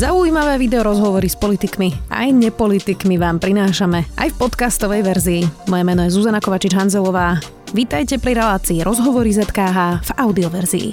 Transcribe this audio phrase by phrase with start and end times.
[0.00, 5.42] Zaujímavé video rozhovory s politikmi aj nepolitikmi vám prinášame aj v podcastovej verzii.
[5.68, 7.36] Moje meno je Zuzana Kovačič-Hanzelová.
[7.76, 10.88] Vítajte pri relácii Rozhovory ZKH v audioverzii.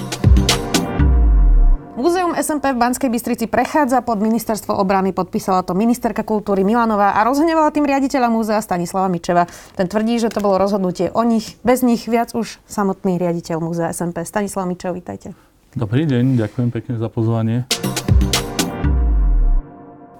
[1.95, 7.23] Múzeum SMP v Banskej Bystrici prechádza pod ministerstvo obrany, podpísala to ministerka kultúry Milanová a
[7.23, 9.47] rozhnevala tým riaditeľa múzea Stanislava Mičeva.
[9.79, 13.87] Ten tvrdí, že to bolo rozhodnutie o nich, bez nich viac už samotný riaditeľ múzea
[13.95, 14.27] SMP.
[14.27, 15.31] Stanislav Mičev, vítajte.
[15.79, 17.63] Dobrý deň, ďakujem pekne za pozvanie.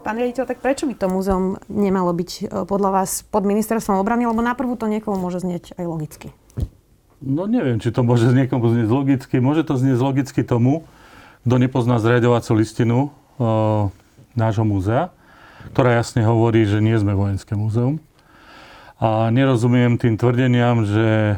[0.08, 4.24] Pán riaditeľ, tak prečo by to múzeum nemalo byť e, podľa vás pod ministerstvom obrany?
[4.24, 6.32] Lebo na prvú to niekomu môže znieť aj logicky.
[7.20, 9.44] No neviem, či to môže niekomu znieť logicky.
[9.44, 10.88] Môže to znieť logicky tomu,
[11.44, 13.52] kto nepozná zriadovaciu listinu e,
[14.40, 15.12] nášho múzea,
[15.76, 18.00] ktorá jasne hovorí, že nie sme vojenské múzeum.
[19.04, 21.38] A nerozumiem tým tvrdeniam, že e,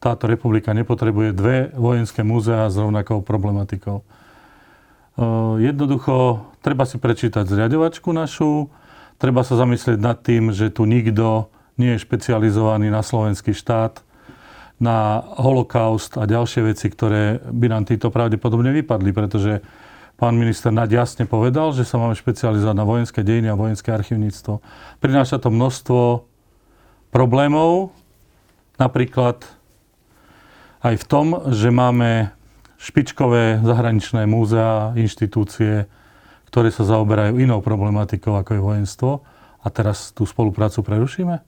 [0.00, 4.00] táto republika nepotrebuje dve vojenské múzea s rovnakou problematikou.
[5.60, 8.72] Jednoducho, treba si prečítať zriadovačku našu,
[9.20, 14.00] treba sa zamyslieť nad tým, že tu nikto nie je špecializovaný na slovenský štát,
[14.80, 19.62] na holokaust a ďalšie veci, ktoré by nám títo pravdepodobne vypadli, pretože
[20.18, 24.58] pán minister Naď jasne povedal, že sa máme špecializovať na vojenské dejiny a vojenské archivníctvo.
[24.98, 26.26] Prináša to množstvo
[27.14, 27.94] problémov,
[28.80, 29.46] napríklad
[30.82, 32.34] aj v tom, že máme
[32.76, 35.86] špičkové zahraničné múzea, inštitúcie,
[36.54, 39.10] ktoré sa zaoberajú inou problematikou, ako je vojenstvo.
[39.58, 41.42] A teraz tú spoluprácu prerušíme?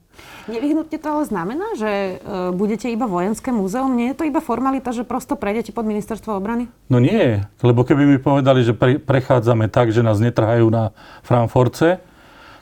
[0.51, 3.95] Nevyhnutne to ale znamená, že e, budete iba vojenské múzeum?
[3.95, 6.67] Nie je to iba formalita, že prosto prejdete pod ministerstvo obrany?
[6.91, 10.91] No nie, lebo keby mi povedali, že pre, prechádzame tak, že nás netrhajú na
[11.23, 12.03] Frankfurtce,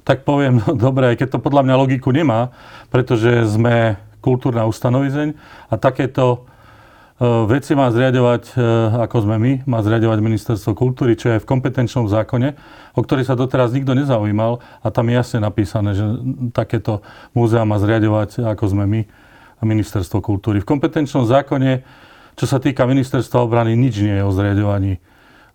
[0.05, 2.53] tak poviem, no dobre, aj keď to podľa mňa logiku nemá,
[2.93, 5.33] pretože sme kultúrna ustanovizeň
[5.71, 6.45] a takéto
[7.23, 8.67] veci má zriadovať, e,
[9.07, 12.59] ako sme my, má zriadovať ministerstvo kultúry, čo je v kompetenčnom zákone,
[12.91, 16.03] o ktorý sa doteraz nikto nezaujímal a tam je jasne napísané, že
[16.51, 16.99] takéto
[17.31, 19.01] múzea má zriadovať, ako sme my,
[19.63, 20.59] ministerstvo kultúry.
[20.59, 21.87] V kompetenčnom zákone,
[22.35, 24.99] čo sa týka ministerstva obrany, nič nie je o zriadovaní e,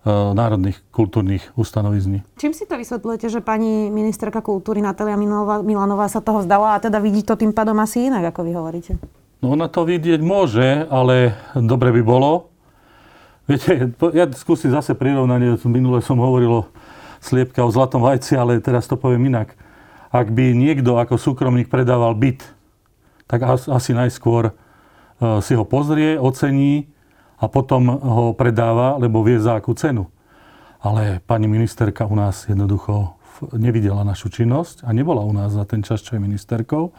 [0.09, 2.25] národných kultúrnych ustanovizní.
[2.41, 5.13] Čím si to vysvetľujete, že pani ministerka kultúry Natália
[5.61, 9.20] Milanová sa toho zdala a teda vidí to tým pádom asi inak, ako vy hovoríte?
[9.41, 12.53] No ona to vidieť môže, ale dobre by bolo.
[13.49, 16.69] Viete, ja skúsim zase prirovnanie, minule som hovoril o
[17.25, 19.57] sliepka o zlatom vajci, ale teraz to poviem inak.
[20.13, 22.45] Ak by niekto ako súkromník predával byt,
[23.25, 24.53] tak asi najskôr e,
[25.41, 26.93] si ho pozrie, ocení
[27.41, 30.05] a potom ho predáva, lebo vie za akú cenu.
[30.85, 33.17] Ale pani ministerka u nás jednoducho
[33.57, 36.93] nevidela našu činnosť a nebola u nás za ten čas, čo je ministerkou.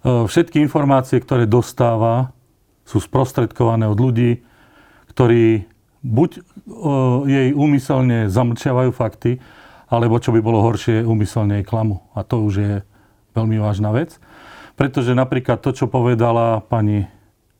[0.00, 2.32] Všetky informácie, ktoré dostáva,
[2.88, 4.40] sú sprostredkované od ľudí,
[5.12, 5.68] ktorí
[6.00, 6.30] buď
[7.28, 9.36] jej úmyselne zamlčiavajú fakty,
[9.90, 12.00] alebo čo by bolo horšie, úmyselne jej klamu.
[12.16, 12.74] A to už je
[13.36, 14.16] veľmi vážna vec.
[14.80, 17.04] Pretože napríklad to, čo povedala pani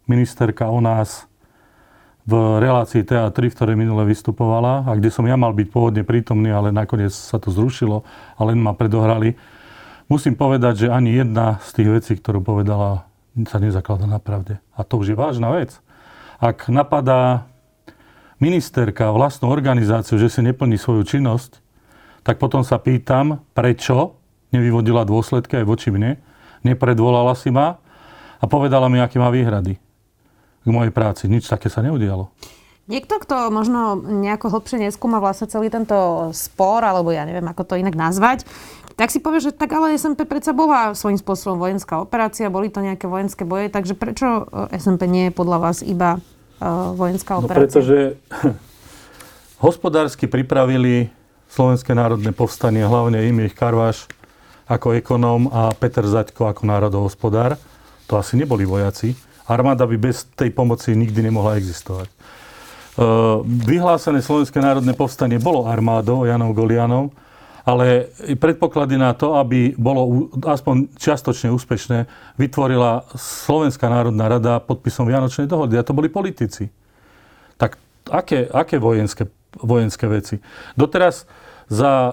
[0.09, 1.29] ministerka o nás
[2.25, 6.49] v relácii TA3, v ktorej minule vystupovala a kde som ja mal byť pôvodne prítomný,
[6.49, 8.07] ale nakoniec sa to zrušilo
[8.39, 9.37] a len ma predohrali,
[10.11, 13.07] Musím povedať, že ani jedna z tých vecí, ktorú povedala,
[13.47, 14.59] sa nezaklada na pravde.
[14.75, 15.79] A to už je vážna vec.
[16.43, 17.47] Ak napadá
[18.43, 21.63] ministerka vlastnú organizáciu, že si neplní svoju činnosť,
[22.27, 24.19] tak potom sa pýtam, prečo
[24.51, 26.19] nevyvodila dôsledky aj voči mne,
[26.67, 27.79] nepredvolala si ma
[28.43, 29.79] a povedala mi, aké má výhrady
[30.61, 31.31] k mojej práci.
[31.31, 32.35] Nič také sa neudialo.
[32.91, 35.95] Niekto, kto možno nejako hlbšie neskúma vlastne celý tento
[36.35, 38.43] spor, alebo ja neviem, ako to inak nazvať,
[39.01, 42.85] tak si povie, že tak ale SMP predsa bola svojím spôsobom vojenská operácia, boli to
[42.85, 47.49] nejaké vojenské boje, takže prečo e, SMP nie je podľa vás iba uh, vojenská no,
[47.49, 47.65] operácia?
[47.65, 47.99] No pretože
[49.65, 51.09] hospodársky pripravili
[51.49, 54.05] Slovenské národné povstanie, hlavne Imrich Karváš
[54.69, 57.57] ako ekonóm a Peter Zaďko ako národohospodár.
[58.07, 59.17] To asi neboli vojaci.
[59.49, 62.07] Armáda by bez tej pomoci nikdy nemohla existovať.
[62.07, 62.15] E,
[63.65, 67.11] vyhlásené Slovenské národné povstanie bolo armádou Janov Golianov,
[67.65, 68.09] ale
[68.41, 72.09] predpoklady na to, aby bolo aspoň čiastočne úspešné,
[72.41, 75.77] vytvorila Slovenská národná rada podpisom Vianočnej dohody.
[75.77, 76.73] A to boli politici.
[77.61, 77.77] Tak
[78.09, 79.29] aké, aké vojenské,
[79.61, 80.37] vojenské veci?
[80.75, 81.29] Doteraz
[81.69, 82.13] za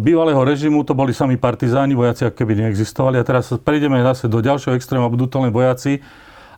[0.00, 3.20] bývalého režimu to boli sami partizáni, vojaci ako keby neexistovali.
[3.20, 6.02] A teraz prejdeme zase do ďalšieho extréma, budú to len vojaci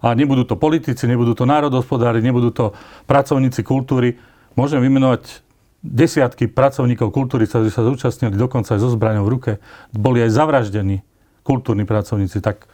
[0.04, 2.76] a nebudú to politici, nebudú to národospodári, nebudú to
[3.08, 4.16] pracovníci kultúry.
[4.52, 5.43] Môžem vymenovať
[5.84, 9.52] desiatky pracovníkov kultúry, ktorí sa zúčastnili dokonca aj so zbraňou v ruke,
[9.92, 11.04] boli aj zavraždení
[11.44, 12.40] kultúrni pracovníci.
[12.40, 12.64] Tak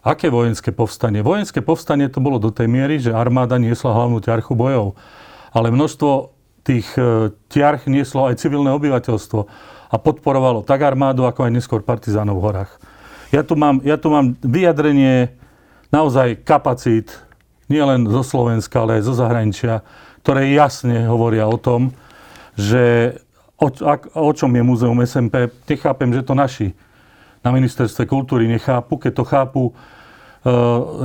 [0.00, 1.20] aké vojenské povstanie?
[1.20, 4.96] Vojenské povstanie to bolo do tej miery, že armáda niesla hlavnú ťarchu bojov.
[5.52, 6.32] Ale množstvo
[6.64, 9.40] tých e, tiarch nieslo aj civilné obyvateľstvo
[9.86, 12.72] a podporovalo tak armádu, ako aj neskôr partizánov v horách.
[13.30, 15.36] Ja tu mám, ja tu mám vyjadrenie
[15.92, 17.12] naozaj kapacít,
[17.70, 19.82] nielen zo Slovenska, ale aj zo zahraničia,
[20.22, 21.94] ktoré jasne hovoria o tom,
[22.56, 23.14] že
[23.60, 23.68] o,
[24.16, 25.52] o čom je Múzeum SMP.
[25.68, 26.72] Nechápem, že to naši
[27.44, 29.72] na ministerstve kultúry nechápu, keď to chápu uh,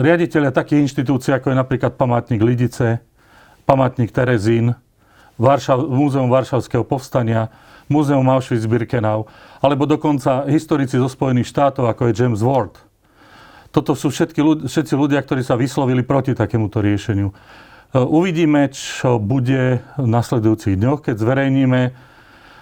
[0.01, 3.03] riaditeľia takých inštitúcií, ako je napríklad památnik Lidice,
[3.69, 4.73] památnik Terezín,
[5.37, 7.53] Varšav, Múzeum Varšavského povstania,
[7.85, 9.29] Múzeum Auschwitz-Birkenau,
[9.61, 12.73] alebo dokonca historici zo Spojených štátov, ako je James Ward.
[13.71, 17.31] Toto sú všetky všetci ľudia, ktorí sa vyslovili proti takémuto riešeniu.
[17.91, 21.81] Uh, uvidíme, čo bude v nasledujúcich dňoch, keď zverejníme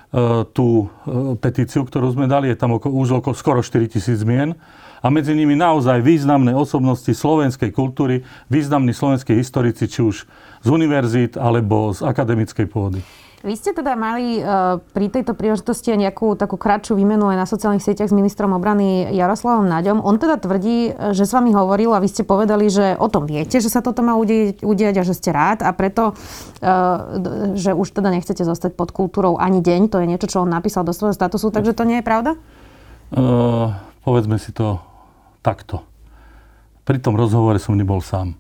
[0.09, 2.49] E, tú e, petíciu, ktorú sme dali.
[2.49, 4.57] Je tam oko, už okolo skoro 4 tisíc zmien.
[4.99, 10.25] A medzi nimi naozaj významné osobnosti slovenskej kultúry, významní slovenskí historici, či už
[10.65, 12.99] z univerzít alebo z akademickej pôdy.
[13.39, 17.79] Vy ste teda mali uh, pri tejto príležitosti nejakú takú kratšiu výmenu aj na sociálnych
[17.79, 20.03] sieťach s ministrom obrany Jaroslavom Naďom.
[20.03, 23.63] On teda tvrdí, že s vami hovoril a vy ste povedali, že o tom viete,
[23.63, 28.11] že sa toto má udiať a že ste rád a preto, uh, že už teda
[28.11, 29.87] nechcete zostať pod kultúrou ani deň.
[29.87, 32.35] To je niečo, čo on napísal do svojho statusu, takže to nie je pravda?
[33.15, 33.71] Uh,
[34.03, 34.83] povedzme si to
[35.39, 35.87] takto.
[36.83, 38.35] Pri tom rozhovore som nebol sám.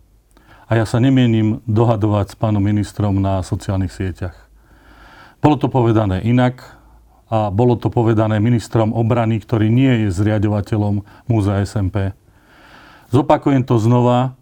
[0.67, 4.48] A ja sa nemienim dohadovať s pánom ministrom na sociálnych sieťach.
[5.39, 6.79] Bolo to povedané inak
[7.31, 12.11] a bolo to povedané ministrom obrany, ktorý nie je zriadovateľom Múzea SMP.
[13.13, 14.35] Zopakujem to znova.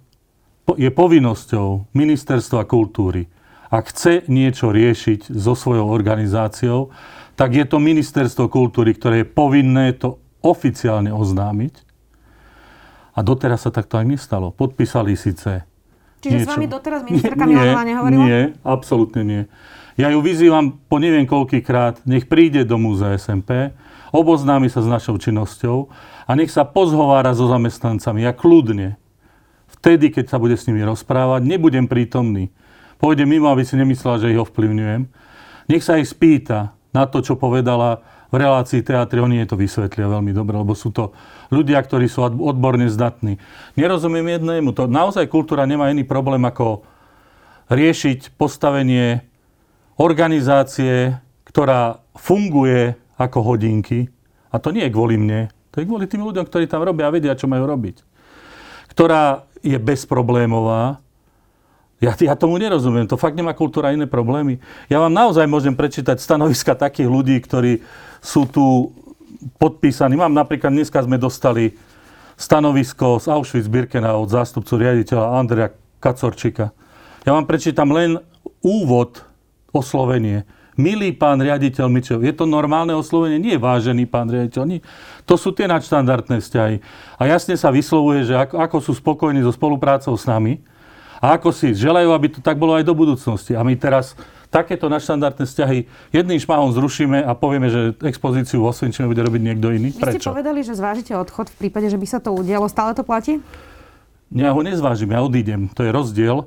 [0.75, 3.31] Je povinnosťou Ministerstva kultúry,
[3.71, 6.91] ak chce niečo riešiť so svojou organizáciou,
[7.39, 11.87] tak je to Ministerstvo kultúry, ktoré je povinné to oficiálne oznámiť.
[13.15, 14.51] A doteraz sa takto aj nestalo.
[14.51, 15.67] Podpísali síce
[16.21, 16.47] Čiže niečo.
[16.47, 18.23] s vami doteraz ministerka Milanová nehovorila?
[18.25, 19.41] Nie, absolútne nie.
[19.97, 23.73] Ja ju vyzývam po neviem koľkýkrát, nech príde do múzea SMP,
[24.13, 25.89] oboznámi sa s našou činnosťou
[26.29, 28.21] a nech sa pozhovára so zamestnancami.
[28.21, 29.01] Ja kľudne,
[29.81, 32.53] vtedy, keď sa bude s nimi rozprávať, nebudem prítomný.
[33.01, 35.09] Pôjde mimo, aby si nemyslela, že ich ovplyvňujem.
[35.65, 40.11] Nech sa ich spýta na to, čo povedala v relácii teatri, oni je to vysvetlia
[40.11, 41.15] veľmi dobre, lebo sú to
[41.49, 43.39] ľudia, ktorí sú odborne zdatní.
[43.79, 46.83] Nerozumiem jednému, to naozaj kultúra nemá iný problém ako
[47.71, 49.23] riešiť postavenie
[49.97, 51.17] organizácie,
[51.49, 54.13] ktorá funguje ako hodinky,
[54.53, 57.13] a to nie je kvôli mne, to je kvôli tým ľuďom, ktorí tam robia a
[57.13, 58.05] vedia, čo majú robiť.
[58.93, 61.01] Ktorá je bezproblémová,
[61.97, 64.61] ja, ja tomu nerozumiem, to fakt nemá kultúra iné problémy.
[64.85, 67.81] Ja vám naozaj môžem prečítať stanoviska takých ľudí, ktorí
[68.21, 68.93] sú tu
[69.57, 70.13] podpísaní.
[70.13, 71.73] Mám napríklad, dneska sme dostali
[72.37, 76.69] stanovisko z Auschwitz-Birkenau od zástupcu riaditeľa Andrea Kacorčika.
[77.25, 78.21] Ja vám prečítam len
[78.61, 79.25] úvod
[79.79, 80.43] oslovenie.
[80.77, 83.41] Milý pán riaditeľ Mičov, je to normálne oslovenie?
[83.41, 84.63] Nie vážený pán riaditeľ.
[84.69, 84.79] Nie.
[85.25, 86.75] To sú tie nadštandardné vzťahy.
[87.17, 90.61] A jasne sa vyslovuje, že ako, ako sú spokojní so spoluprácou s nami
[91.17, 93.57] a ako si želajú, aby to tak bolo aj do budúcnosti.
[93.57, 94.13] A my teraz
[94.53, 95.77] takéto nadštandardné vzťahy
[96.13, 99.91] jedným šmahom zrušíme a povieme, že expozíciu vo Osvienčime bude robiť niekto iný.
[99.91, 100.29] Vy Prečo?
[100.29, 102.69] ste povedali, že zvážite odchod v prípade, že by sa to udialo.
[102.69, 103.41] Stále to platí?
[104.29, 105.71] Ja ho nezvážim, ja odídem.
[105.73, 106.45] To je rozdiel.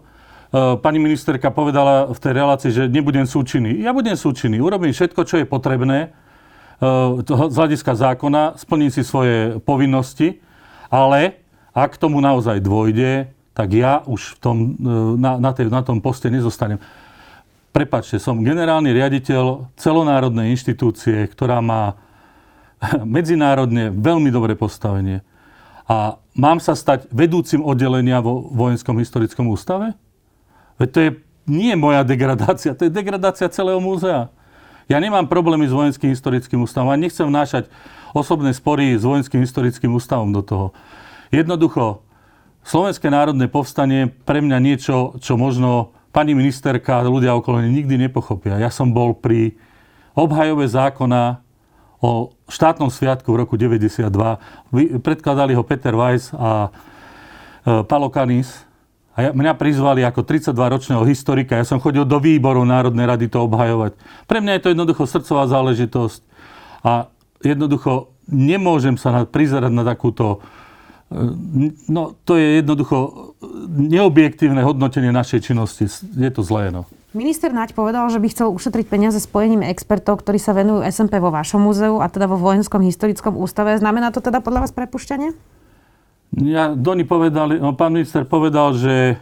[0.50, 3.86] Eh, pani ministerka povedala v tej relácii, že nebudem súčinný.
[3.86, 4.58] Ja budem súčinný.
[4.58, 10.42] Urobím všetko, čo je potrebné eh, z hľadiska zákona, splním si svoje povinnosti,
[10.90, 11.38] ale
[11.70, 16.02] ak tomu naozaj dôjde, tak ja už v tom, eh, na, na, tej, na tom
[16.02, 16.82] poste nezostanem.
[17.70, 21.94] Prepačte, som generálny riaditeľ celonárodnej inštitúcie, ktorá má
[23.06, 25.22] medzinárodne veľmi dobré postavenie.
[25.86, 29.94] A mám sa stať vedúcim oddelenia vo Vojenskom historickom ústave?
[30.80, 31.10] Veď to je
[31.44, 34.32] nie moja degradácia, to je degradácia celého múzea.
[34.88, 37.70] Ja nemám problémy s vojenským historickým ústavom a nechcem vnášať
[38.16, 40.66] osobné spory s vojenským historickým ústavom do toho.
[41.30, 42.02] Jednoducho,
[42.60, 48.60] Slovenské národné povstanie pre mňa niečo, čo možno pani ministerka a ľudia okolo nikdy nepochopia.
[48.60, 49.56] Ja som bol pri
[50.12, 51.40] obhajobe zákona
[52.04, 54.12] o štátnom sviatku v roku 92.
[55.00, 56.70] Predkladali ho Peter Weiss a e,
[57.84, 58.68] Palokanis
[59.20, 61.60] a ja, mňa prizvali ako 32-ročného historika.
[61.60, 63.92] Ja som chodil do výboru Národnej rady to obhajovať.
[64.24, 66.20] Pre mňa je to jednoducho srdcová záležitosť.
[66.80, 67.12] A
[67.44, 70.40] jednoducho nemôžem sa na, prizerať na takúto...
[71.12, 71.20] E,
[71.92, 73.36] no, to je jednoducho
[73.68, 75.84] neobjektívne hodnotenie našej činnosti.
[76.16, 76.88] Je to zlé, no.
[77.12, 81.28] Minister Naď povedal, že by chcel ušetriť peniaze spojením expertov, ktorí sa venujú SMP vo
[81.28, 83.76] vašom múzeu a teda vo Vojenskom historickom ústave.
[83.76, 85.59] Znamená to teda podľa vás prepušťanie?
[86.30, 89.18] Ja, Doni povedali, no, pán minister povedal, že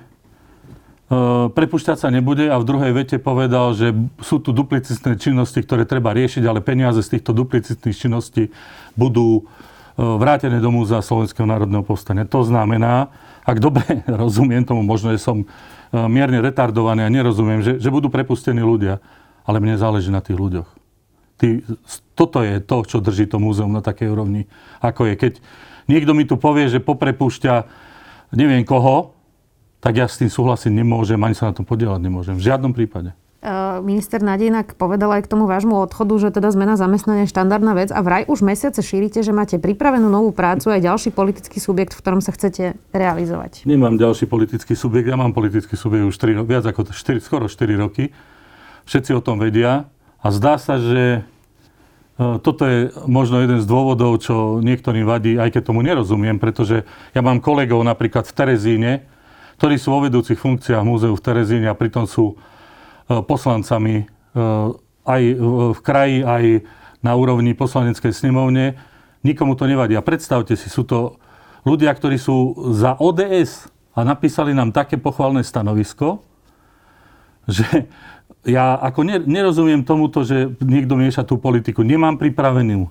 [1.56, 6.12] prepušťať sa nebude a v druhej vete povedal, že sú tu duplicitné činnosti, ktoré treba
[6.12, 8.52] riešiť, ale peniaze z týchto duplicitných činností
[8.92, 9.42] budú e,
[10.04, 12.28] vrátené do Múzea Slovenského národného povstania.
[12.28, 13.08] To znamená,
[13.48, 15.46] ak dobre rozumiem tomu, možno, že som e,
[16.12, 19.00] mierne retardovaný a nerozumiem, že, že budú prepustení ľudia,
[19.48, 20.68] ale mne záleží na tých ľuďoch.
[21.40, 21.64] Tí,
[22.12, 24.44] toto je to, čo drží to múzeum na takej úrovni,
[24.84, 25.14] ako je.
[25.16, 25.32] Keď
[25.88, 27.54] niekto mi tu povie, že poprepúšťa
[28.36, 29.16] neviem koho,
[29.80, 32.34] tak ja s tým súhlasiť nemôžem, ani sa na tom podielať nemôžem.
[32.36, 33.16] V žiadnom prípade.
[33.86, 37.94] Minister Nadejnak povedal aj k tomu vášmu odchodu, že teda zmena zamestnania je štandardná vec
[37.94, 42.02] a vraj už mesiace šírite, že máte pripravenú novú prácu aj ďalší politický subjekt, v
[42.02, 43.62] ktorom sa chcete realizovať.
[43.62, 47.78] Nemám ďalší politický subjekt, ja mám politický subjekt už 3, viac ako 4, skoro 4
[47.78, 48.10] roky.
[48.90, 49.86] Všetci o tom vedia
[50.18, 51.37] a zdá sa, že e,
[52.18, 56.82] toto je možno jeden z dôvodov, čo niektorým vadí, aj keď tomu nerozumiem, pretože
[57.14, 58.92] ja mám kolegov napríklad v Terezíne,
[59.62, 64.04] ktorí sú vo vedúcich funkciách múzeu v Terezíne a pritom sú e, poslancami e,
[65.06, 65.22] aj
[65.74, 66.44] v kraji, aj
[67.06, 68.74] na úrovni poslaneckej snemovne.
[69.22, 69.94] Nikomu to nevadí.
[69.94, 71.22] A predstavte si, sú to
[71.62, 76.22] ľudia, ktorí sú za ODS a napísali nám také pochvalné stanovisko,
[77.46, 77.86] že
[78.48, 81.84] ja ako nerozumiem tomuto, že niekto mieša tú politiku.
[81.84, 82.88] Nemám pripravenú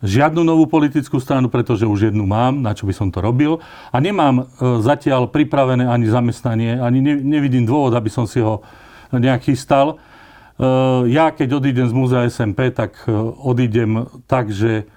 [0.00, 3.60] žiadnu novú politickú stranu, pretože už jednu mám, na čo by som to robil.
[3.92, 4.44] A nemám e,
[4.80, 8.64] zatiaľ pripravené ani zamestnanie, ani nevidím dôvod, aby som si ho
[9.12, 10.00] nejak chystal.
[10.56, 10.64] E,
[11.12, 13.12] ja, keď odídem z múzea SMP, tak e,
[13.44, 14.88] odídem tak, že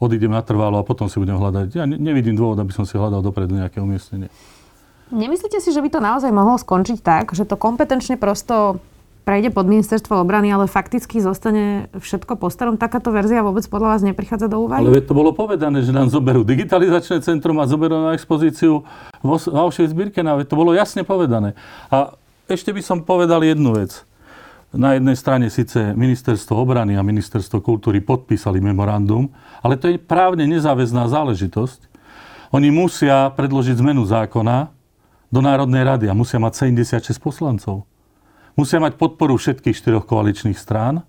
[0.00, 1.76] odídem natrvalo a potom si budem hľadať.
[1.76, 4.32] Ja nevidím dôvod, aby som si hľadal dopredu nejaké umiestnenie.
[5.12, 8.82] Nemyslíte si, že by to naozaj mohlo skončiť tak, že to kompetenčne prosto
[9.26, 12.78] prejde pod ministerstvo obrany, ale fakticky zostane všetko po starom.
[12.78, 14.86] Takáto verzia vôbec podľa vás neprichádza do úvahy?
[14.86, 18.86] Ale to bolo povedané, že nám zoberú digitalizačné centrum a zoberú na expozíciu
[19.26, 20.46] v Auschwitz-Birkenau.
[20.46, 21.58] To bolo jasne povedané.
[21.90, 22.14] A
[22.46, 24.06] ešte by som povedal jednu vec.
[24.70, 29.26] Na jednej strane síce ministerstvo obrany a ministerstvo kultúry podpísali memorandum,
[29.58, 31.90] ale to je právne nezáväzná záležitosť.
[32.54, 34.70] Oni musia predložiť zmenu zákona
[35.34, 37.82] do Národnej rady a musia mať 76 poslancov.
[38.56, 41.04] Musia mať podporu všetkých štyroch koaličných strán,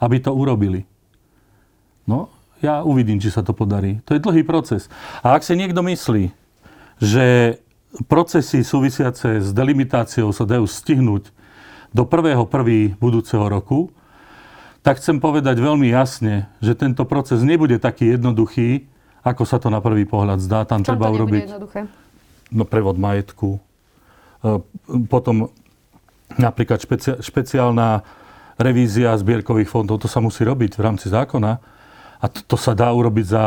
[0.00, 0.88] aby to urobili.
[2.08, 2.32] No,
[2.64, 4.00] ja uvidím, či sa to podarí.
[4.08, 4.88] To je dlhý proces.
[5.20, 6.32] A ak si niekto myslí,
[6.96, 7.58] že
[8.08, 11.32] procesy súvisiace s delimitáciou sa dajú stihnúť
[11.92, 12.96] do 1.1.
[12.96, 13.92] budúceho roku,
[14.80, 18.86] tak chcem povedať veľmi jasne, že tento proces nebude taký jednoduchý,
[19.26, 20.62] ako sa to na prvý pohľad zdá.
[20.62, 21.80] Tam treba urobiť jednoduché?
[22.54, 23.60] No, prevod majetku, e,
[25.10, 25.50] potom
[26.34, 28.02] napríklad špeci- špeciálna
[28.58, 31.62] revízia zbierkových fondov, to sa musí robiť v rámci zákona
[32.20, 33.44] a to, to sa dá urobiť za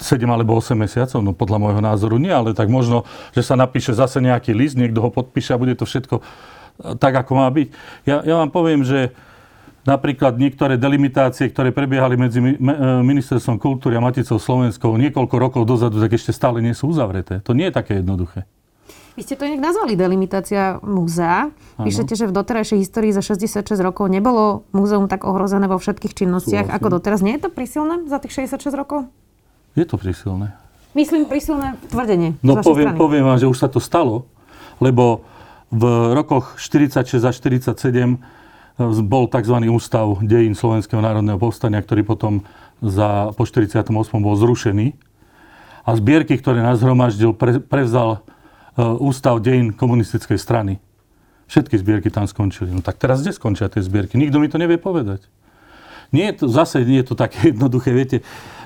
[0.00, 3.04] 7 alebo 8 mesiacov, no podľa môjho názoru nie, ale tak možno,
[3.36, 7.20] že sa napíše zase nejaký list, niekto ho podpíše a bude to všetko eh, tak,
[7.26, 7.68] ako má byť.
[8.08, 9.12] Ja, ja vám poviem, že
[9.84, 12.56] napríklad niektoré delimitácie, ktoré prebiehali medzi eh,
[13.04, 17.44] Ministerstvom kultúry a Maticou Slovenskou niekoľko rokov dozadu, tak ešte stále nie sú uzavreté.
[17.44, 18.48] To nie je také jednoduché.
[19.18, 21.50] Vy ste to inak nazvali delimitácia múzea.
[21.74, 26.70] Píšete, že v doterajšej histórii za 66 rokov nebolo múzeum tak ohrozené vo všetkých činnostiach
[26.70, 26.78] Súhlasím.
[26.78, 27.18] ako doteraz.
[27.18, 29.10] Nie je to prísilné za tých 66 rokov?
[29.74, 30.54] Je to prísilné.
[30.94, 32.38] Myslím prísilné tvrdenie.
[32.46, 34.30] No poviem, poviem vám, že už sa to stalo,
[34.78, 35.26] lebo
[35.74, 38.18] v rokoch 46 a 47 e,
[39.02, 39.56] bol tzv.
[39.66, 42.46] ústav dejín Slovenského národného povstania, ktorý potom
[42.78, 43.82] za, po 48.
[44.22, 44.94] bol zrušený.
[45.82, 48.22] A zbierky, ktoré nás zhromaždil, pre, prevzal
[48.78, 50.78] ústav dejín komunistickej strany.
[51.50, 52.70] Všetky zbierky tam skončili.
[52.70, 54.14] No tak teraz kde skončia tie zbierky?
[54.14, 55.26] Nikto mi to nevie povedať.
[56.14, 57.90] Nie je to, zase nie je to také jednoduché.
[57.90, 58.16] Viete,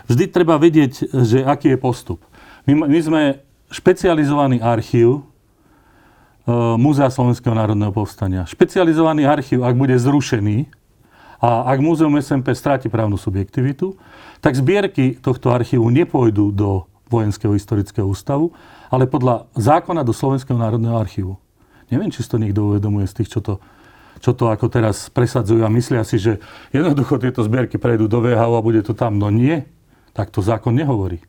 [0.07, 2.21] vždy treba vedieť, že aký je postup.
[2.69, 3.23] My, my sme
[3.73, 5.21] špecializovaný archív e,
[6.77, 8.45] Múzea Slovenského národného povstania.
[8.45, 10.69] Špecializovaný archív, ak bude zrušený
[11.43, 13.99] a ak Múzeum SMP stráti právnu subjektivitu,
[14.39, 18.57] tak zbierky tohto archívu nepôjdu do Vojenského historického ústavu,
[18.89, 21.37] ale podľa zákona do Slovenského národného archívu.
[21.93, 23.61] Neviem, či to niekto uvedomuje z tých, čo to,
[24.25, 26.41] čo to ako teraz presadzujú a myslia si, že
[26.73, 29.21] jednoducho tieto zbierky prejdú do VHO a bude to tam.
[29.21, 29.69] No nie,
[30.17, 31.21] tak to zákon nehovorí.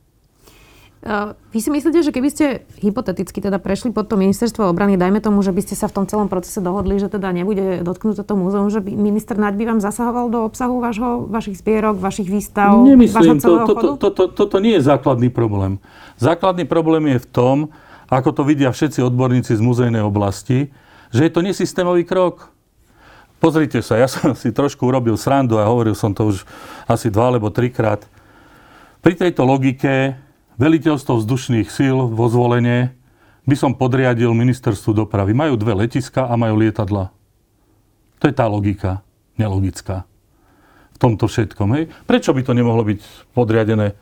[1.51, 2.45] Vy si myslíte, že keby ste
[2.79, 6.05] hypoteticky teda prešli pod to ministerstvo obrany, dajme tomu, že by ste sa v tom
[6.07, 9.79] celom procese dohodli, že teda nebude dotknuté to múzeum, že by minister Naď by vám
[9.83, 14.79] zasahoval do obsahu vašho, vašich zbierok, vašich výstav, Nemyslím, to, to, to, to, toto nie
[14.79, 15.75] je základný problém.
[16.23, 17.57] Základný problém je v tom,
[18.07, 20.71] ako to vidia všetci odborníci z muzejnej oblasti,
[21.11, 22.47] že je to nesystémový krok.
[23.43, 26.47] Pozrite sa, ja som si trošku urobil srandu a hovoril som to už
[26.87, 28.07] asi dva alebo trikrát.
[29.03, 30.15] Pri tejto logike
[30.57, 32.93] veliteľstvo vzdušných síl vo zvolenie
[33.43, 35.35] by som podriadil ministerstvu dopravy.
[35.35, 37.11] Majú dve letiska a majú lietadla.
[38.23, 39.03] To je tá logika,
[39.35, 40.07] nelogická.
[40.95, 41.67] V tomto všetkom.
[41.75, 41.83] Hej.
[42.07, 43.03] Prečo by to nemohlo byť
[43.35, 43.91] podriadené?
[43.91, 43.95] E,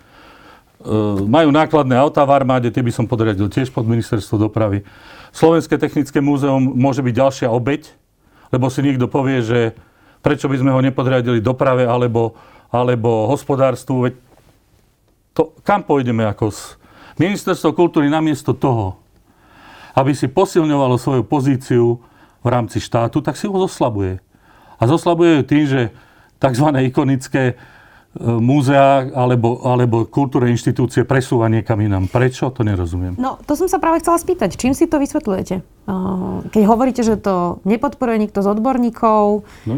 [1.25, 4.85] majú nákladné autá v armáde, tie by som podriadil tiež pod ministerstvo dopravy.
[5.33, 7.89] Slovenské technické múzeum môže byť ďalšia obeď,
[8.53, 9.73] lebo si niekto povie, že
[10.21, 12.37] prečo by sme ho nepodriadili doprave alebo,
[12.69, 13.95] alebo hospodárstvu.
[14.05, 14.13] Veď
[15.31, 16.51] to, kam pôjdeme ako.
[17.19, 18.99] Ministerstvo kultúry namiesto toho,
[19.95, 21.99] aby si posilňovalo svoju pozíciu
[22.41, 24.19] v rámci štátu, tak si ho zoslabuje.
[24.81, 25.81] A zoslabuje ju tým, že
[26.41, 26.67] tzv.
[26.89, 27.55] ikonické e,
[28.17, 32.09] múzea alebo, alebo kultúrne inštitúcie presúva niekam inám.
[32.09, 32.49] Prečo?
[32.49, 33.13] To nerozumiem.
[33.21, 34.57] No, to som sa práve chcela spýtať.
[34.57, 35.61] Čím si to vysvetľujete?
[36.49, 39.73] Keď hovoríte, že to nepodporuje nikto z odborníkov, no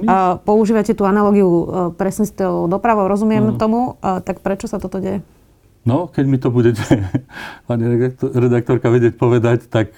[0.48, 1.65] používate tú analogiu e,
[2.00, 3.60] presne s tou dopravou, rozumiem no.
[3.60, 5.19] tomu, tak prečo sa toto deje?
[5.83, 6.79] No, keď mi to budete,
[7.67, 7.83] pani
[8.19, 9.91] redaktorka, vedieť povedať, tak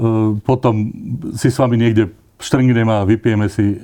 [0.00, 0.92] uh, potom
[1.36, 3.80] si s vami niekde štrngnem a vypijeme si.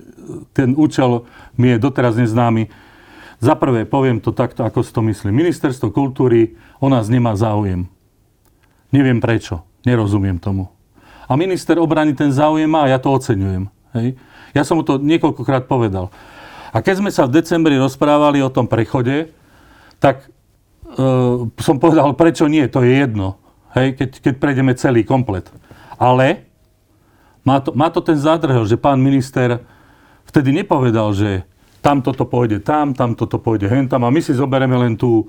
[0.57, 1.25] Ten účel
[1.57, 2.69] mi je doteraz neznámy.
[3.43, 5.35] Za prvé, poviem to takto, ako si to myslím.
[5.35, 7.91] Ministerstvo kultúry o nás nemá záujem.
[8.95, 9.67] Neviem prečo.
[9.83, 10.71] Nerozumiem tomu.
[11.27, 13.67] A minister obrany ten záujem má a ja to oceňujem.
[13.99, 14.15] Hej?
[14.55, 16.13] Ja som mu to niekoľkokrát povedal.
[16.71, 19.33] A keď sme sa v decembri rozprávali o tom prechode,
[19.99, 20.29] tak
[20.97, 23.41] uh, som povedal, prečo nie, to je jedno.
[23.73, 25.49] Hej, keď, keď prejdeme celý komplet.
[25.97, 26.45] Ale
[27.43, 29.65] má to, má to ten zádrhel, že pán minister
[30.29, 31.43] vtedy nepovedal, že
[31.83, 35.27] tam toto pôjde tam, tam toto pôjde hen a my si zoberieme len tú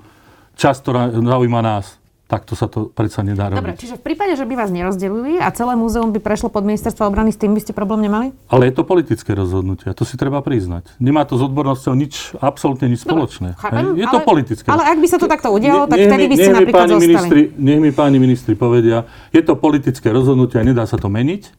[0.54, 1.98] časť, ktorá zaujíma nás.
[2.24, 3.60] Takto sa to predsa nedá robiť.
[3.60, 7.04] Dobre, čiže v prípade, že by vás nerozdelili a celé múzeum by prešlo pod ministerstvo
[7.04, 8.32] obrany, s tým by ste problém nemali?
[8.48, 10.88] Ale je to politické rozhodnutie, to si treba priznať.
[10.96, 13.60] Nemá to s odbornosťou nič, absolútne nič spoločné.
[13.60, 14.66] chápem, je ale, to politické.
[14.72, 17.04] Ale ak by sa to takto udialo, tak vtedy by ste nech napríklad zostali.
[17.04, 21.52] Ministri, nech mi páni ministri povedia, je to politické rozhodnutie a nedá sa to meniť.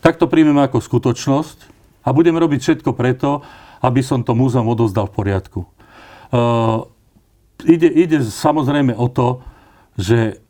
[0.00, 1.68] Tak to príjmeme ako skutočnosť
[2.02, 3.44] a budeme robiť všetko preto,
[3.84, 5.60] aby som to múzeum odozdal v poriadku.
[6.32, 6.88] Uh,
[7.66, 9.42] ide, ide samozrejme o to,
[9.98, 10.40] že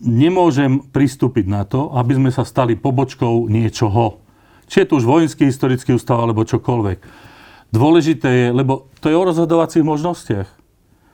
[0.00, 4.20] nemôžem pristúpiť na to, aby sme sa stali pobočkou niečoho.
[4.70, 6.98] Či je to už vojenský historický ústav alebo čokoľvek.
[7.70, 10.48] Dôležité je, lebo to je o rozhodovacích možnostiach.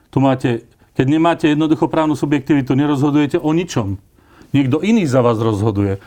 [0.09, 0.65] Tu máte,
[0.97, 4.01] keď nemáte jednoducho právnu subjektivitu, nerozhodujete o ničom.
[4.55, 6.01] Niekto iný za vás rozhoduje.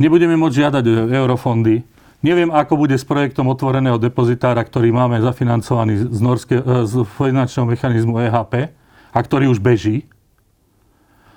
[0.00, 1.84] Nebudeme môcť žiadať eurofondy,
[2.24, 7.68] Neviem, ako bude s projektom otvoreného depozitára, ktorý máme zafinancovaný z, norské, e, z finančného
[7.68, 8.72] mechanizmu EHP
[9.12, 10.08] a ktorý už beží.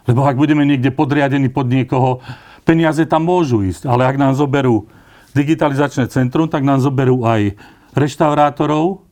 [0.08, 2.24] Lebo ak budeme niekde podriadení pod niekoho,
[2.64, 3.86] peniaze tam môžu ísť.
[3.86, 4.88] Ale ak nám zoberú
[5.36, 7.54] digitalizačné centrum, tak nám zoberú aj
[7.94, 9.04] reštaurátorov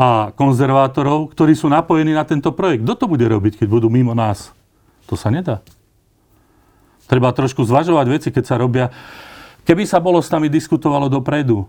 [0.00, 2.86] a konzervátorov, ktorí sú napojení na tento projekt.
[2.88, 4.54] Kto to bude robiť, keď budú mimo nás?
[5.10, 5.60] To sa nedá.
[7.04, 8.94] Treba trošku zvažovať veci, keď sa robia
[9.70, 11.62] Keby sa bolo s nami diskutovalo dopredu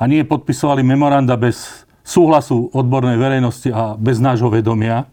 [0.00, 5.04] a nie podpisovali memoranda bez súhlasu odbornej verejnosti a bez nášho vedomia,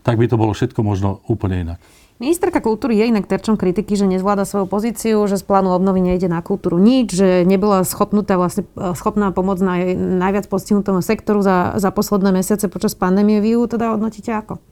[0.00, 1.84] tak by to bolo všetko možno úplne inak.
[2.16, 6.32] Ministerka kultúry je inak terčom kritiky, že nezvláda svoju pozíciu, že z plánu obnovy nejde
[6.32, 9.74] na kultúru nič, že nebola schopnutá vlastne, e, schopná pomôcť na
[10.24, 13.44] najviac postihnutému sektoru za, za posledné mesiace počas pandémie.
[13.44, 14.64] Vy ju teda hodnotíte ako?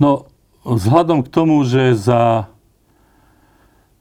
[0.00, 0.24] No,
[0.64, 2.48] vzhľadom k tomu, že za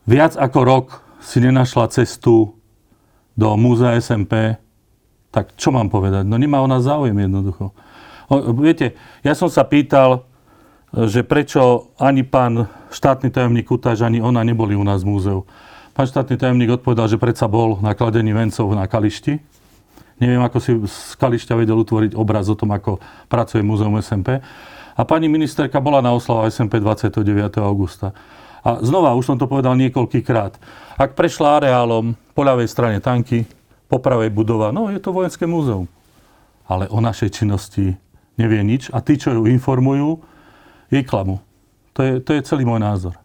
[0.08, 0.88] viac ako rok
[1.22, 2.54] si nenašla cestu
[3.38, 4.58] do múzea SMP,
[5.30, 6.26] tak čo mám povedať?
[6.26, 7.76] No nemá o nás záujem jednoducho.
[8.58, 10.26] Viete, ja som sa pýtal,
[10.92, 15.40] že prečo ani pán štátny tajomník Kutáž, ani ona neboli u nás v múzeu.
[15.94, 19.38] Pán štátny tajomník odpovedal, že predsa bol na kladení vencov na Kališti.
[20.18, 22.98] Neviem, ako si z Kališťa vedel utvoriť obraz o tom, ako
[23.30, 24.42] pracuje múzeum SMP.
[24.98, 27.22] A pani ministerka bola na oslava SMP 29.
[27.62, 28.18] augusta.
[28.68, 30.60] A znova, už som to povedal niekoľkýkrát.
[31.00, 33.48] Ak prešla areálom po ľavej strane tanky,
[33.88, 35.88] po pravej budova, no je to vojenské múzeum.
[36.68, 37.96] Ale o našej činnosti
[38.36, 40.20] nevie nič a tí, čo ju informujú,
[40.92, 41.40] jej klamu.
[41.96, 43.16] To je, to je celý môj názor.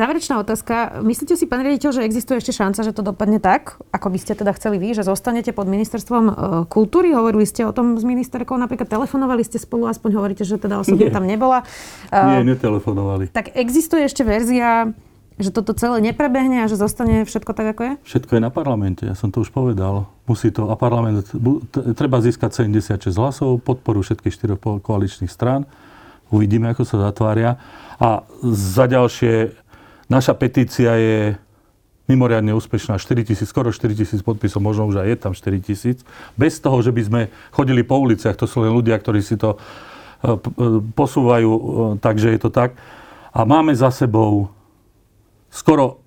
[0.00, 1.04] Záverečná otázka.
[1.04, 4.32] Myslíte si, pán riaditeľ, že existuje ešte šanca, že to dopadne tak, ako by ste
[4.32, 6.32] teda chceli vy, že zostanete pod ministerstvom e,
[6.72, 7.12] kultúry?
[7.12, 11.12] Hovorili ste o tom s ministerkou, napríklad telefonovali ste spolu, aspoň hovoríte, že teda osobne
[11.12, 11.68] tam nebola.
[12.08, 13.28] Nie, e, netelefonovali.
[13.28, 14.88] Tak existuje ešte verzia,
[15.36, 17.92] že toto celé neprebehne a že zostane všetko tak, ako je?
[18.00, 20.08] Všetko je na parlamente, ja som to už povedal.
[20.24, 21.28] Musí to, a parlament,
[21.92, 25.68] treba získať 76 hlasov, podporu všetkých štyroch koaličných strán.
[26.32, 27.60] Uvidíme, ako sa zatvária.
[28.00, 29.68] A za ďalšie
[30.10, 31.38] Naša petícia je
[32.10, 36.02] mimoriadne úspešná, 4 tisíc, skoro 4 tisíc podpisov, možno už aj je tam 4 tisíc.
[36.34, 37.20] Bez toho, že by sme
[37.54, 39.58] chodili po uliciach, to sú len ľudia, ktorí si to e,
[40.26, 40.38] e,
[40.90, 41.62] posúvajú, e,
[42.02, 42.74] takže je to tak.
[43.30, 44.50] A máme za sebou
[45.54, 46.02] skoro,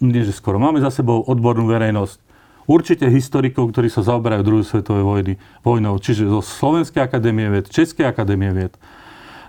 [0.00, 2.16] nie že skoro, máme za sebou odbornú verejnosť,
[2.64, 8.08] určite historikov, ktorí sa zaoberajú druhej svetovej vojny, vojnou, čiže zo Slovenskej akadémie vied, Českej
[8.08, 8.72] akadémie vied,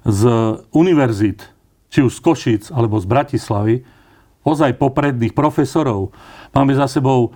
[0.03, 0.27] z
[0.75, 1.47] univerzít,
[1.87, 3.75] či už z Košíc alebo z Bratislavy,
[4.47, 6.15] ozaj popredných profesorov.
[6.55, 7.35] Máme za sebou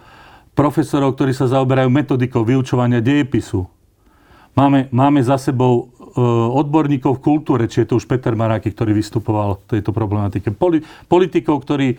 [0.55, 3.67] profesorov, ktorí sa zaoberajú metodikou vyučovania dejepisu.
[4.51, 6.19] Máme, máme za sebou e,
[6.51, 10.51] odborníkov v kultúre, či je to už Peter Maráky, ktorý vystupoval v tejto problematike.
[10.51, 11.95] Poli, politikov, ktorí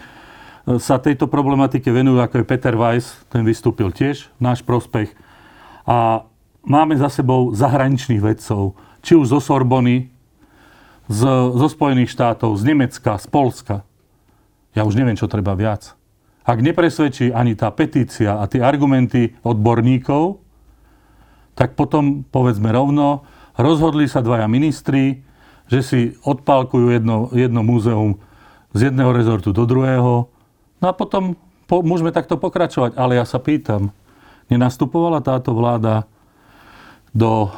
[0.79, 5.11] sa tejto problematike venujú, ako je Peter Weiss, ten vystúpil tiež v náš prospech.
[5.89, 6.23] A
[6.63, 10.12] máme za sebou zahraničných vedcov, či už zo Sorbony,
[11.07, 11.21] z,
[11.55, 13.77] zo Spojených štátov, z Nemecka, z Polska.
[14.77, 15.95] Ja už neviem, čo treba viac.
[16.43, 20.43] Ak nepresvedčí ani tá petícia a tie argumenty odborníkov,
[21.55, 23.23] tak potom, povedzme rovno,
[23.55, 25.23] rozhodli sa dvaja ministri,
[25.71, 28.19] že si odpálkujú jedno, jedno múzeum
[28.73, 30.33] z jedného rezortu do druhého,
[30.83, 31.39] No a potom
[31.71, 32.99] po, môžeme takto pokračovať.
[32.99, 33.95] Ale ja sa pýtam,
[34.51, 36.11] nenastupovala táto vláda
[37.13, 37.49] do e,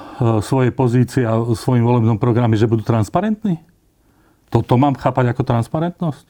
[0.43, 3.63] svojej pozície a svojim volebnom programe, že budú transparentní?
[4.51, 6.27] Toto mám chápať ako transparentnosť?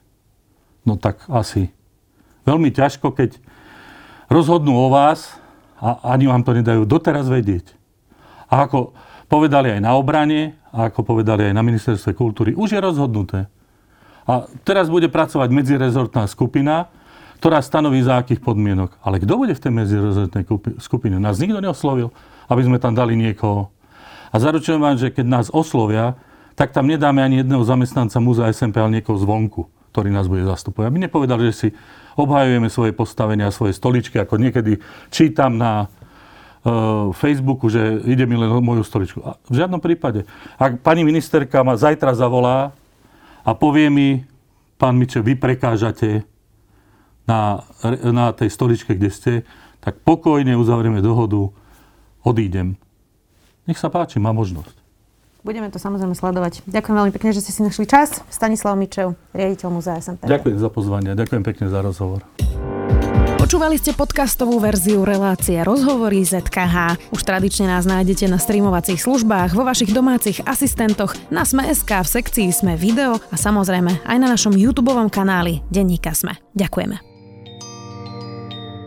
[0.84, 1.72] No tak asi.
[2.44, 3.40] Veľmi ťažko, keď
[4.28, 5.40] rozhodnú o vás
[5.80, 7.72] a ani vám to nedajú doteraz vedieť.
[8.52, 8.92] A ako
[9.28, 13.48] povedali aj na obrane, a ako povedali aj na ministerstve kultúry, už je rozhodnuté.
[14.24, 16.88] A teraz bude pracovať medzirezortná skupina,
[17.40, 18.96] ktorá stanoví za akých podmienok.
[19.04, 20.44] Ale kto bude v tej medzirezortnej
[20.80, 21.20] skupine?
[21.20, 22.08] Nás nikto neoslovil,
[22.48, 23.74] aby sme tam dali niekoho.
[24.34, 26.18] A zaručujem vám, že keď nás oslovia,
[26.58, 30.86] tak tam nedáme ani jedného zamestnanca múzea SMP, ale niekoho zvonku, ktorý nás bude zastupovať.
[30.90, 31.68] Aby nepovedali, že si
[32.14, 34.78] obhajujeme svoje postavenia, svoje stoličky, ako niekedy
[35.10, 39.18] čítam na uh, Facebooku, že ide mi len o moju stoličku.
[39.22, 40.26] A v žiadnom prípade.
[40.58, 42.74] Ak pani ministerka ma zajtra zavolá
[43.42, 44.08] a povie mi,
[44.78, 46.22] pán Miče, vy prekážate
[47.26, 47.66] na,
[48.14, 49.32] na tej stoličke, kde ste,
[49.82, 51.50] tak pokojne uzavrieme dohodu,
[52.24, 52.80] odídem.
[53.68, 54.84] Nech sa páči, má možnosť.
[55.44, 56.64] Budeme to samozrejme sledovať.
[56.64, 58.24] Ďakujem veľmi pekne, že ste si našli čas.
[58.32, 60.24] Stanislav Mičev, riaditeľ Múzea SMP.
[60.24, 62.24] Ďakujem za pozvanie, ďakujem pekne za rozhovor.
[63.36, 67.12] Počúvali ste podcastovú verziu relácie Rozhovory ZKH.
[67.12, 72.48] Už tradične nás nájdete na streamovacích službách, vo vašich domácich asistentoch, na Sme.sk, v sekcii
[72.48, 76.40] Sme video a samozrejme aj na našom YouTube kanáli Denníka Sme.
[76.56, 77.13] Ďakujeme.